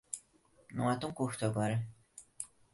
[0.71, 1.87] Não é tão curto agora.